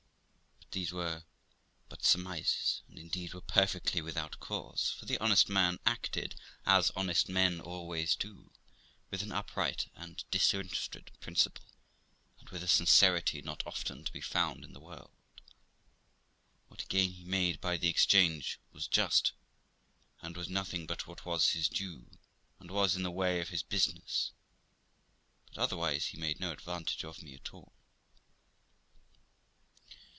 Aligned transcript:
But 0.57 0.75
these 0.75 0.93
were 0.93 1.25
but 1.89 2.01
surmises, 2.05 2.81
and, 2.87 2.97
indeed, 2.97 3.33
were 3.33 3.41
perfectly 3.41 4.01
without 4.01 4.39
cause, 4.39 4.89
for 4.97 5.03
the 5.05 5.17
honest 5.17 5.49
man 5.49 5.79
acted 5.85 6.33
as 6.65 6.91
honest 6.91 7.27
men 7.27 7.59
always 7.59 8.15
do, 8.15 8.49
with 9.09 9.21
an 9.21 9.33
upright 9.33 9.89
and 9.95 10.23
disinterested 10.31 11.11
principle, 11.19 11.65
and 12.39 12.49
with 12.51 12.63
a 12.63 12.69
sincerity 12.69 13.41
not 13.41 13.67
often 13.67 14.05
to 14.05 14.13
be 14.13 14.21
found 14.21 14.63
in 14.63 14.71
the 14.71 14.79
world. 14.79 15.11
What 16.69 16.87
gain 16.87 17.11
he 17.11 17.25
made 17.25 17.59
by 17.59 17.75
the 17.75 17.89
exchange 17.89 18.57
was 18.71 18.87
just, 18.87 19.33
and 20.21 20.37
was 20.37 20.47
nothing 20.47 20.85
but 20.87 21.05
what 21.05 21.25
was 21.25 21.49
his 21.49 21.67
due, 21.67 22.09
and 22.61 22.71
was 22.71 22.95
in 22.95 23.03
the 23.03 23.11
way 23.11 23.41
of 23.41 23.49
his 23.49 23.61
business; 23.61 24.31
but 25.47 25.57
otherwise 25.61 26.05
he 26.05 26.17
made 26.17 26.39
no 26.39 26.53
advantage 26.53 27.03
of 27.03 27.21
me 27.21 27.33
at 27.35 27.53
all. 27.53 27.73